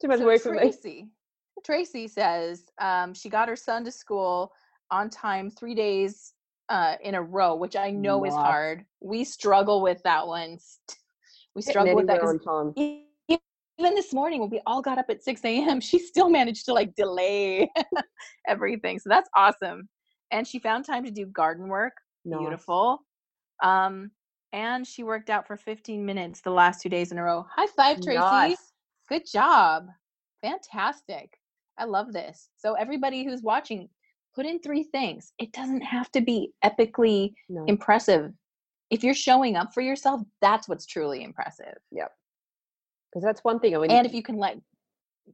[0.00, 0.58] Too much So work for me.
[0.58, 1.08] Tracy,
[1.64, 4.52] Tracy says um, she got her son to school
[4.90, 6.32] on time three days
[6.68, 8.84] uh, in a row, which I know is hard.
[9.00, 10.58] We struggle with that one.
[11.56, 12.20] We struggle with that
[13.78, 16.72] even this morning when we all got up at 6 a.m., she still managed to
[16.72, 17.70] like delay
[18.48, 18.98] everything.
[18.98, 19.88] So that's awesome.
[20.30, 21.92] And she found time to do garden work.
[22.24, 22.40] Nice.
[22.40, 23.00] Beautiful.
[23.62, 24.10] Um,
[24.52, 27.46] and she worked out for 15 minutes the last two days in a row.
[27.54, 28.18] High five, Tracy.
[28.20, 28.72] Nice.
[29.08, 29.86] Good job.
[30.42, 31.38] Fantastic.
[31.78, 32.48] I love this.
[32.56, 33.88] So everybody who's watching,
[34.34, 35.32] put in three things.
[35.38, 37.64] It doesn't have to be epically No.
[37.66, 38.32] impressive.
[38.90, 41.74] If you're showing up for yourself, that's what's truly impressive.
[41.92, 42.12] Yep.
[43.10, 43.76] Because that's one thing.
[43.76, 44.58] I mean, And if you can let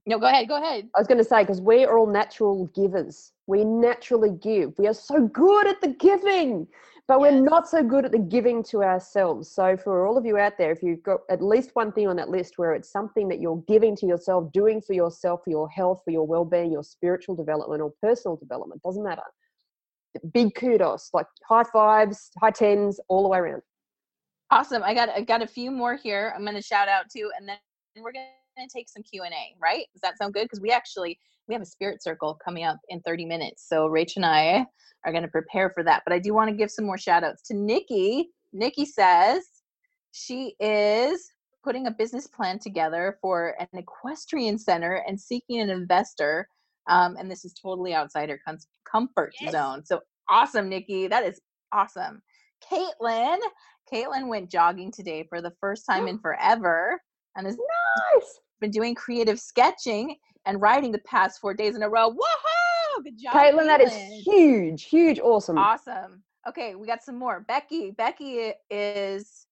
[0.06, 0.48] No, go ahead.
[0.48, 0.88] Go ahead.
[0.94, 3.32] I was going to say, because we're all natural givers.
[3.46, 4.72] We naturally give.
[4.78, 6.66] We are so good at the giving,
[7.08, 9.50] but we're not so good at the giving to ourselves.
[9.50, 12.16] So, for all of you out there, if you've got at least one thing on
[12.16, 15.68] that list where it's something that you're giving to yourself, doing for yourself, for your
[15.68, 19.22] health, for your well being, your spiritual development, or personal development, doesn't matter.
[20.32, 23.62] Big kudos, like high fives, high tens, all the way around.
[24.50, 24.82] Awesome.
[24.82, 26.32] I got I got a few more here.
[26.36, 27.56] I'm going to shout out to, and then
[27.96, 28.26] we're going
[28.58, 29.56] to take some Q and A.
[29.60, 29.86] Right?
[29.94, 30.44] Does that sound good?
[30.44, 33.66] Because we actually we have a spirit circle coming up in 30 minutes.
[33.68, 34.66] So Rach and I
[35.04, 36.02] are going to prepare for that.
[36.04, 38.28] But I do want to give some more shout outs to Nikki.
[38.52, 39.44] Nikki says
[40.12, 41.32] she is
[41.64, 46.48] putting a business plan together for an equestrian center and seeking an investor.
[46.88, 48.58] Um, and this is totally outside her com-
[48.90, 49.52] comfort Yes.
[49.52, 49.84] zone.
[49.84, 51.06] So awesome, Nikki.
[51.06, 51.40] That is
[51.72, 52.22] awesome.
[52.70, 53.38] Caitlin,
[53.92, 57.00] Caitlin went jogging today for the first time in forever
[57.36, 58.40] and has Nice.
[58.60, 60.16] been doing creative sketching
[60.46, 62.10] and writing the past four days in a row.
[62.10, 63.04] Woohoo!
[63.04, 65.58] Good job, Caitlin, that is huge, huge, awesome.
[65.58, 66.22] Awesome.
[66.48, 67.40] Okay, we got some more.
[67.40, 67.92] Becky.
[67.92, 69.46] Becky is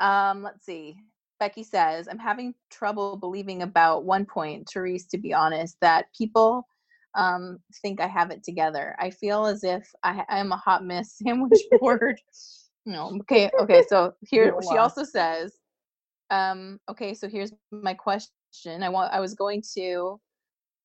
[0.00, 0.96] um let's see.
[1.38, 6.66] Becky says, I'm having trouble believing about one point, Therese, to be honest, that people
[7.14, 8.94] um think I have it together.
[8.98, 12.20] I feel as if I I'm a hot mess sandwich board.
[12.84, 13.82] no, okay, okay.
[13.88, 15.56] So here she also says,
[16.30, 18.82] um, okay, so here's my question.
[18.82, 20.20] I want I was going to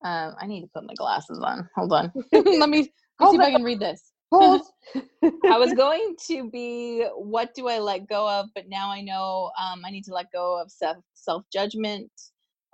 [0.04, 1.68] um I need to put my glasses on.
[1.76, 2.12] Hold on.
[2.32, 4.13] let me let see if I can read this.
[4.32, 9.50] I was going to be what do I let go of, but now I know
[9.60, 12.10] um, I need to let go of self self judgment.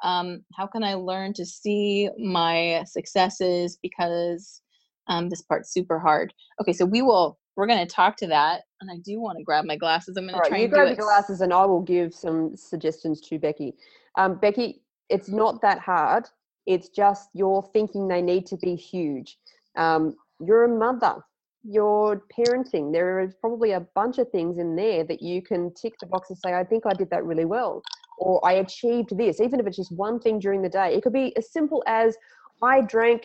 [0.02, 4.62] Um, how can I learn to see my successes because
[5.10, 6.32] um, this part's super hard.
[6.60, 9.44] Okay, so we will we're going to talk to that, and I do want to
[9.44, 10.16] grab my glasses.
[10.16, 12.56] I'm going All to try you and grab your glasses and I will give some
[12.56, 13.74] suggestions to Becky.
[14.16, 16.26] Um, Becky, it's not that hard.
[16.66, 19.36] It's just you're thinking they need to be huge.
[19.76, 21.16] Um, you're a mother.
[21.62, 26.06] You're There are probably a bunch of things in there that you can tick the
[26.06, 27.82] box and say, I think I did that really well.
[28.18, 30.94] Or I achieved this, even if it's just one thing during the day.
[30.94, 32.16] It could be as simple as
[32.62, 33.24] I drank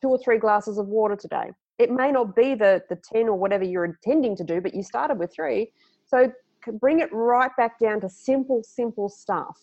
[0.00, 1.50] two or three glasses of water today.
[1.78, 4.82] It may not be the, the 10 or whatever you're intending to do, but you
[4.82, 5.72] started with three.
[6.06, 6.30] So
[6.74, 9.58] bring it right back down to simple, simple stuff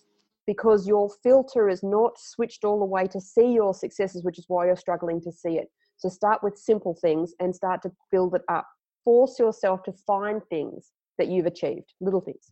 [0.45, 4.45] because your filter is not switched all the way to see your successes, which is
[4.47, 5.69] why you're struggling to see it.
[5.97, 8.67] So start with simple things and start to build it up.
[9.03, 12.51] Force yourself to find things that you've achieved, little things.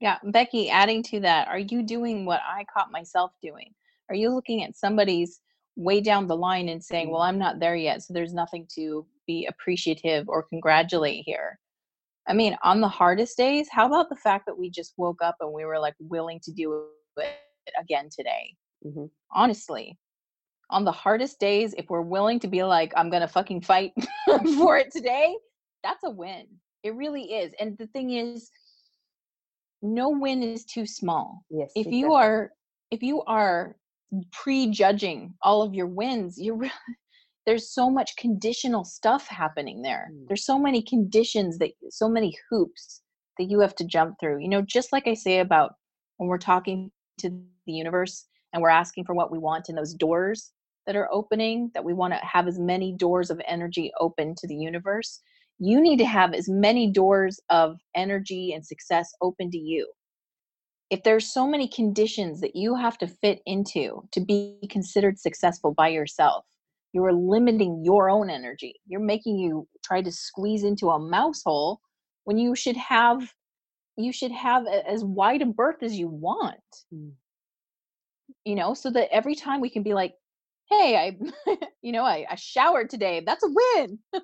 [0.00, 3.72] Yeah, Becky, adding to that, are you doing what I caught myself doing?
[4.08, 5.40] Are you looking at somebody's
[5.76, 9.06] way down the line and saying, well, I'm not there yet, so there's nothing to
[9.26, 11.60] be appreciative or congratulate here?
[12.26, 15.36] I mean, on the hardest days, how about the fact that we just woke up
[15.40, 17.36] and we were like willing to do it
[17.80, 18.56] again today?
[18.84, 19.08] Mhm.
[19.30, 19.96] Honestly,
[20.72, 23.92] on the hardest days, if we're willing to be like, I'm going to fucking fight
[24.56, 25.36] for it today,
[25.84, 26.46] that's a win.
[26.82, 27.52] It really is.
[27.60, 28.50] And the thing is,
[29.82, 31.72] no win is too small Yes.
[31.74, 32.52] if you are
[32.92, 33.76] if you are
[34.30, 36.70] prejudging all of your wins you're re-
[37.46, 40.28] there's so much conditional stuff happening there Mm.
[40.28, 43.02] there's so many conditions that so many hoops
[43.38, 45.74] that you have to jump through you know just like i say about
[46.18, 47.30] when we're talking to
[47.66, 50.52] the universe and we're asking for what we want in those doors
[50.86, 54.46] that are opening that we want to have as many doors of energy open to
[54.46, 55.20] the universe
[55.58, 59.92] you need to have as many doors of energy and success open to you.
[60.90, 65.72] If there's so many conditions that you have to fit into to be considered successful
[65.72, 66.44] by yourself
[66.92, 68.74] you are limiting your own energy.
[68.86, 71.80] You're making you try to squeeze into a mouse hole
[72.24, 73.32] when you should have
[73.96, 76.60] you should have as wide a berth as you want.
[76.92, 77.12] Mm.
[78.44, 80.14] you know so that every time we can be like
[80.72, 83.98] hey i you know i, I showered today that's a win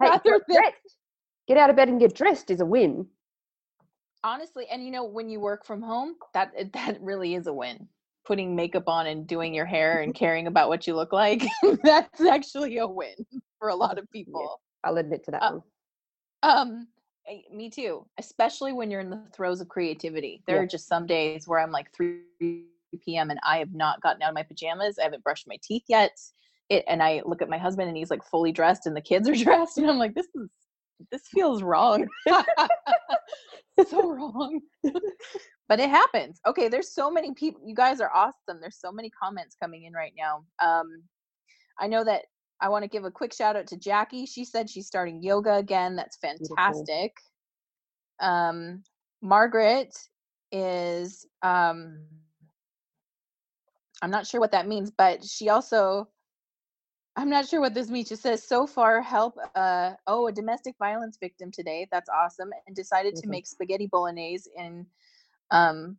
[0.00, 0.10] Hey,
[0.48, 0.72] than.
[1.48, 3.06] Get out of bed and get dressed is a win.
[4.24, 7.52] honestly and you know when you work from home that eh, that really is a
[7.52, 7.88] win
[8.24, 11.44] putting makeup on and doing your hair and caring about what you look like
[11.84, 13.14] that's actually a win
[13.60, 15.62] for a lot of people I'll admit to that Uh, one.
[16.42, 16.88] um
[17.28, 18.06] eh, me too.
[18.18, 20.42] Especially when you're in the throes of creativity.
[20.46, 20.62] There Yeah.
[20.62, 21.92] are just some days where I'm like
[22.96, 23.30] 3 p.m.
[23.30, 24.98] and I have not gotten out of my pajamas.
[24.98, 26.18] I haven't brushed my teeth yet.
[26.68, 29.28] It and I look at my husband and he's like fully dressed and the kids
[29.28, 30.48] are dressed and I'm like, this is
[31.10, 32.06] this feels wrong.
[33.88, 34.60] so wrong.
[35.68, 36.40] but it happens.
[36.46, 37.60] Okay, there's so many people.
[37.64, 38.60] You guys are awesome.
[38.60, 40.44] There's so many comments coming in right now.
[40.62, 41.02] Um,
[41.78, 42.22] I know that
[42.60, 44.26] I want to give a quick shout out to Jackie.
[44.26, 45.96] She said she's starting yoga again.
[45.96, 46.56] That's Beautiful.
[46.56, 47.12] fantastic.
[48.20, 48.82] Um,
[49.20, 49.94] Margaret
[50.52, 51.98] is um,
[54.02, 56.08] I'm not sure what that means, but she also
[57.18, 58.08] I'm not sure what this means.
[58.08, 61.88] She says so far help uh oh a domestic violence victim today.
[61.90, 62.50] That's awesome.
[62.66, 64.86] And decided to make spaghetti bolognese in
[65.50, 65.98] um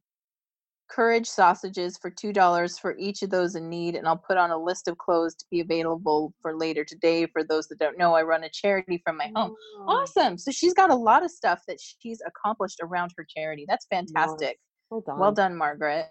[0.90, 4.52] courage sausages for two dollars for each of those in need and i'll put on
[4.52, 8.14] a list of clothes to be available for later today for those that don't know
[8.14, 9.54] i run a charity from my home
[9.88, 13.86] awesome so she's got a lot of stuff that she's accomplished around her charity that's
[13.88, 15.20] fantastic Well done.
[15.20, 16.08] well done margaret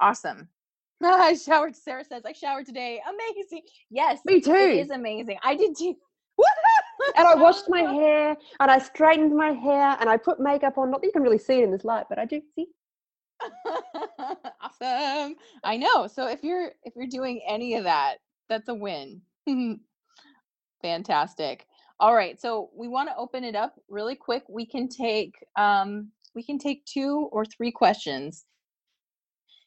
[0.00, 0.48] awesome
[1.02, 4.52] i showered sarah says i showered today amazing yes Me too.
[4.52, 5.96] it is amazing i did too
[7.16, 10.90] and I washed my hair and I straightened my hair and I put makeup on.
[10.90, 12.66] Not that you can really see it in this light, but I do see.
[14.60, 15.36] awesome.
[15.64, 16.06] I know.
[16.06, 18.16] So if you're if you're doing any of that,
[18.48, 19.22] that's a win.
[20.82, 21.66] Fantastic.
[21.98, 22.40] All right.
[22.40, 24.44] So we want to open it up really quick.
[24.48, 28.44] We can take um we can take two or three questions.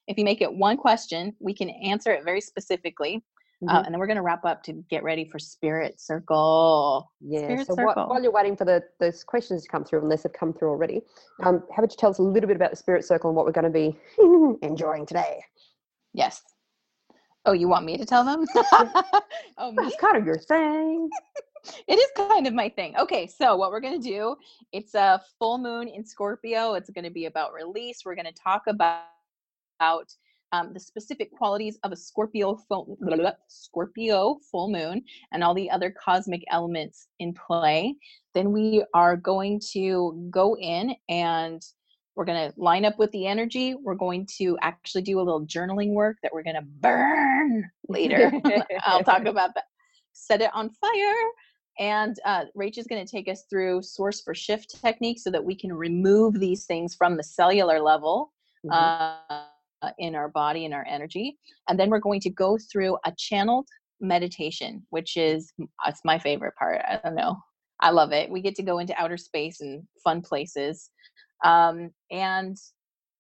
[0.07, 3.23] If you make it one question, we can answer it very specifically.
[3.69, 3.85] Uh, Mhm.
[3.85, 7.09] and then we're going to wrap up to get ready for Spirit Circle.
[7.21, 7.39] yeah.
[7.39, 8.07] Spirit So Circle.
[8.07, 11.01] while you're waiting for the those questions to come through, unless they've come through already,
[11.43, 13.45] um, how about you tell us a little bit about the Spirit Circle and what
[13.45, 13.97] we're going to be
[14.61, 15.41] enjoying today?
[16.13, 16.41] Yes.
[17.45, 18.45] Oh, you want me to tell them?
[19.57, 19.83] oh, me?
[19.83, 21.09] That's kind of your thing.
[21.87, 22.97] it is kind of my thing.
[22.97, 24.35] Okay, so what we're going to do,
[24.73, 26.73] it's a full moon in Scorpio.
[26.73, 28.03] It's going to be about release.
[28.05, 29.03] We're going to talk about,
[29.79, 30.13] about
[30.51, 32.97] um, the specific qualities of a Scorpio full,
[33.47, 37.95] Scorpio full moon and all the other cosmic elements in play.
[38.36, 41.62] Then we are going to go in and
[42.15, 43.73] we're going to line up with the energy.
[43.73, 48.31] We're going to actually do a little journaling work that we're going to burn later.
[48.83, 49.63] I'll talk about that.
[50.12, 51.29] Set it on fire.
[51.79, 55.43] And uh, Rach is going to take us through source for shift technique so that
[55.43, 58.31] we can remove these things from the cellular level
[58.65, 58.71] Mhm.
[59.29, 59.43] uh,
[59.98, 61.38] in our body and our energy.
[61.67, 63.67] And then we're going to go through a channeled
[64.02, 65.52] meditation, which is
[65.88, 66.82] it's my favorite part.
[66.88, 67.38] I don't know.
[67.80, 68.30] I love it.
[68.30, 70.89] We get to go into outer space and fun places.
[71.43, 72.58] Um, and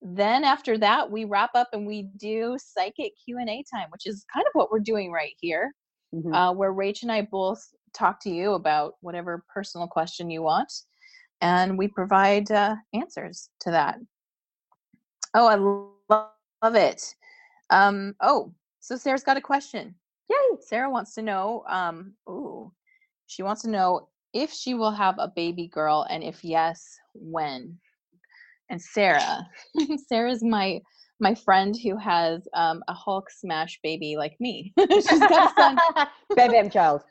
[0.01, 4.45] then after that, we wrap up and we do psychic Q&A time, which is kind
[4.45, 5.73] of what we're doing right here
[6.13, 6.33] Mhm.
[6.33, 7.61] uh, where Rach and I both
[7.93, 10.71] talk to you about whatever personal question you want,
[11.41, 13.97] and we provide uh, answers to that.
[15.33, 16.29] Oh, I lo-
[16.63, 17.15] love it.
[17.69, 19.93] Um, oh, so Sarah's got a question.
[20.29, 20.57] Yay!
[20.61, 21.63] Sarah wants to know.
[21.69, 22.71] Um, ooh,
[23.27, 27.77] she wants to know if she will have a baby girl, and if yes, when.
[28.69, 29.45] And Sarah,
[30.07, 30.79] Sarah's my
[31.19, 34.73] my friend who has um, a Hulk smash baby like me.
[34.91, 35.77] She's got a son
[36.35, 37.03] Bam Bam Child.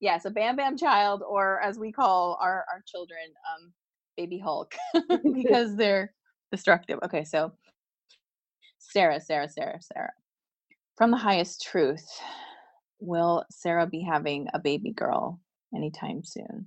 [0.00, 3.20] yes, a Bam Bam child, or as we call our our children,
[3.52, 3.72] um,
[4.16, 4.74] baby Hulk,
[5.34, 6.14] because they're
[6.50, 7.00] destructive.
[7.04, 7.52] Okay, so
[8.92, 10.12] Sarah, Sarah, Sarah, Sarah.
[10.98, 12.06] From the highest truth,
[13.00, 15.40] will Sarah be having a baby girl
[15.74, 16.66] anytime soon?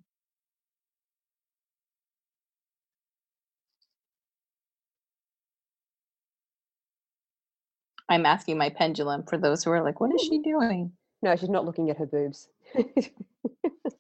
[8.10, 10.30] I'm asking my pendulum for those who are like, what is hmm.
[10.30, 10.92] she doing?
[11.22, 12.48] No, she's not looking at her boobs.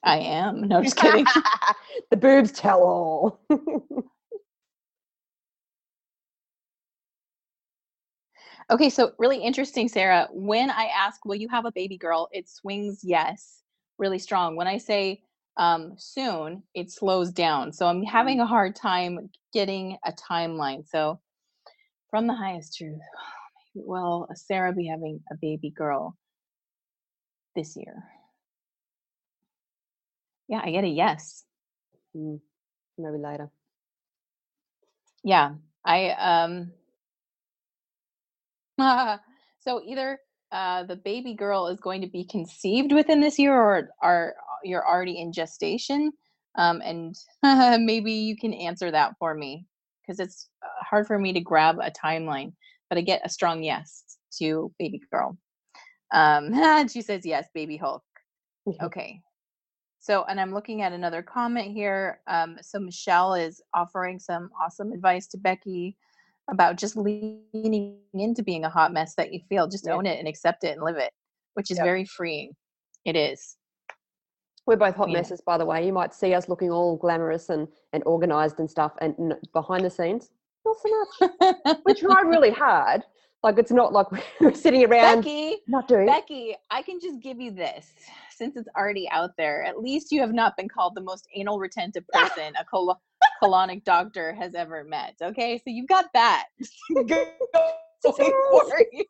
[0.03, 0.67] I am.
[0.67, 1.25] No, just kidding.
[2.09, 3.39] the boobs tell all.
[8.71, 10.27] Okay, so really interesting, Sarah.
[10.31, 12.27] When I ask, will you have a baby girl?
[12.31, 13.61] It swings yes,
[13.99, 14.55] really strong.
[14.55, 15.21] When I say
[15.57, 17.71] um, soon, it slows down.
[17.73, 20.87] So I'm having a hard time getting a timeline.
[20.87, 21.19] So,
[22.09, 22.99] from the highest truth,
[23.75, 26.15] will Sarah be having a baby girl
[27.55, 28.03] this year?
[30.47, 31.43] Yeah, I get a yes.
[32.15, 32.39] Mm,
[32.97, 33.51] Maybe later.
[35.23, 36.71] Yeah, I um
[39.59, 40.19] so either
[40.51, 44.87] uh the baby girl is going to be conceived within this year or are you're
[44.87, 46.11] already in gestation
[46.55, 47.15] um and
[47.83, 49.65] maybe you can answer that for me
[50.01, 52.51] because it's uh, hard for me to grab a timeline
[52.89, 55.37] but I get a strong yes to baby girl.
[56.13, 58.03] Um and she says yes baby hulk.
[58.81, 59.21] Okay.
[59.99, 62.21] So, and I'm looking at another comment here.
[62.27, 65.97] Um, so Michelle is offering some awesome advice to Becky
[66.49, 69.67] about just leaning into being a hot mess that you feel.
[69.67, 69.93] Just Yeah.
[69.93, 71.11] own it and accept it and live it,
[71.55, 71.85] which is Yep.
[71.85, 72.55] very freeing.
[73.03, 73.57] It is.
[74.67, 75.17] We're both hot Yeah.
[75.19, 75.85] messes, by the way.
[75.85, 79.85] You might see us looking all glamorous and, and organized and stuff, and n- behind
[79.85, 80.31] the scenes,
[80.65, 80.89] not so
[81.21, 81.77] much.
[81.85, 83.03] we try really hard.
[83.43, 84.07] Like it's not like
[84.41, 86.07] we're sitting around Becky, not doing.
[86.07, 87.93] Becky, I can just give you this
[88.31, 89.63] since it's already out there.
[89.63, 92.99] At least you have not been called the most anal retentive person a colo-
[93.41, 95.15] colonic doctor has ever met.
[95.21, 96.45] Okay, so you've got that
[96.93, 97.27] going
[98.03, 99.05] for you.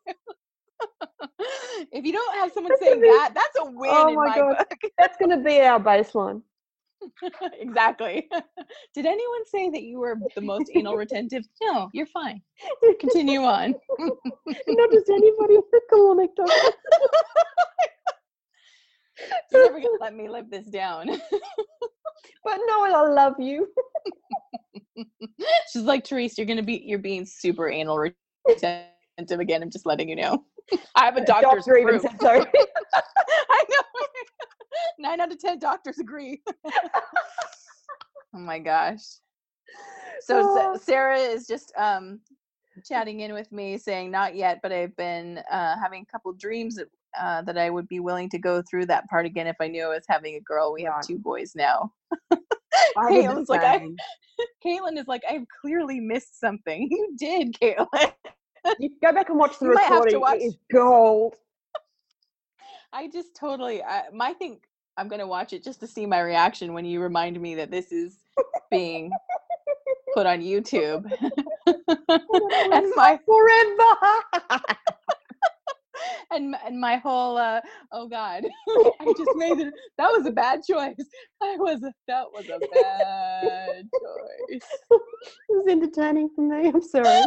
[1.92, 4.26] if you don't have someone That's saying be- that, that's a win Oh in my
[4.26, 4.56] my God.
[4.58, 4.68] book.
[4.98, 6.42] That's going to be our baseline.
[7.60, 8.28] exactly.
[8.94, 11.44] Did anyone say that you were the most anal retentive?
[11.62, 12.40] No, you're fine.
[13.00, 13.74] Continue on.
[13.98, 16.72] not just anybody with a colonic doctor.
[19.52, 21.08] You're never gonna let me live this down.
[22.44, 23.68] But no, I love you.
[25.72, 29.62] She's like, Therese, you're gonna be you're being super anal retentive again.
[29.62, 30.44] I'm just letting you know.
[30.94, 32.44] I have a doctor's Doctor even said so.
[33.50, 34.06] I know.
[34.98, 36.42] Nine out of ten doctors agree.
[36.66, 36.70] oh
[38.34, 39.02] my gosh.
[40.20, 40.78] So Oh.
[40.82, 42.20] Sarah is just um
[42.86, 46.76] chatting in with me saying not yet, but I've been uh, having a couple dreams
[46.76, 46.88] that,
[47.20, 49.84] uh, that I would be willing to go through that part again if I knew
[49.84, 50.72] I was having a girl.
[50.72, 51.92] We have two boys now.
[52.98, 53.88] Caitlin's like, I-.
[54.64, 56.88] Caitlin is like, I've clearly missed something.
[56.90, 58.12] You did, Caitlin.
[58.80, 60.20] You go back and watch the You might have to recording.
[60.20, 61.34] watch- It is gold.
[62.92, 63.82] I just totally.
[63.82, 64.60] I, my thing.
[64.98, 67.92] I'm gonna watch it just to see my reaction when you remind me that this
[67.92, 68.16] is
[68.70, 69.10] being
[70.14, 71.04] put on YouTube.
[71.66, 74.60] and my forever.
[76.30, 77.60] and and my whole uh,
[77.92, 78.44] oh god,
[79.00, 79.72] I just made it.
[79.98, 80.94] That was a bad choice.
[81.42, 84.68] I was that was a bad choice.
[84.90, 85.00] it
[85.50, 86.68] was entertaining for me.
[86.68, 87.22] I'm sorry.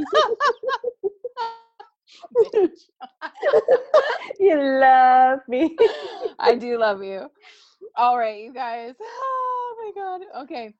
[4.39, 5.75] You love me.
[6.39, 7.27] I do love you.
[7.95, 8.95] All right, you guys.
[9.82, 10.43] Oh my god.
[10.43, 10.73] Okay.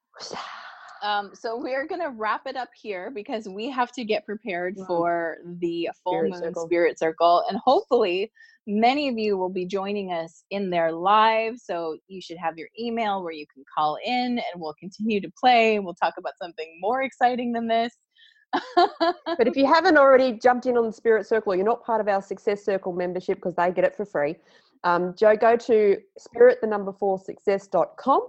[1.02, 4.88] Um, so we're gonna wrap it up here because we have to get prepared Right.
[4.88, 6.66] for the full Spirit moon circle.
[6.66, 8.32] spirit circle, and hopefully
[8.68, 11.58] many of you will be joining us in there live.
[11.58, 15.32] So you should have your email where you can call in, and we'll continue to
[15.40, 15.80] play.
[15.80, 17.94] We'll talk about something more exciting than this.
[18.76, 22.08] But if you haven't already jumped in on the Spirit Circle, you're not part of
[22.08, 24.36] our Success Circle membership because they get it for free.
[24.84, 28.22] Um, Joe, go to spirit the number four success.com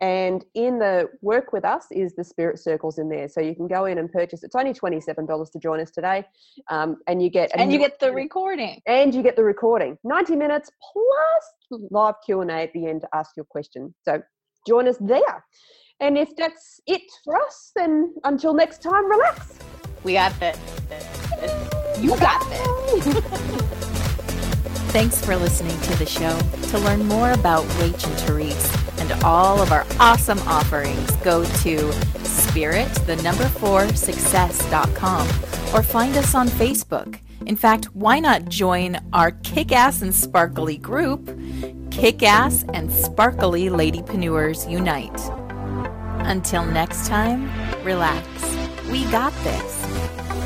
[0.00, 3.28] and in the work with us is the Spirit Circles in there.
[3.28, 4.42] So you can go in and purchase.
[4.42, 6.24] It's only $27 to join us today.
[6.70, 8.80] Um, and you get and you get the recording.
[8.86, 13.30] and you get the recording 90 minutes plus live q&a at the end to ask
[13.36, 14.22] your question so
[14.66, 15.44] join us there
[16.00, 19.58] and if that's it for us then until next time relax
[20.04, 20.56] We got this.
[22.00, 23.04] You got this.
[24.92, 26.38] Thanks for listening to the show.
[26.70, 31.92] To learn more about Rach and Therese and all of our awesome offerings, go to
[32.24, 35.26] spirit, the number four, success.com
[35.74, 37.20] or find us on Facebook.
[37.46, 41.30] In fact, why not join our kick ass and sparkly group,
[41.96, 45.18] Kick Ass and Sparkly lady Ladypreneurs Unite.
[46.28, 47.50] Until next time,
[47.84, 48.26] relax.
[48.90, 50.45] We got this.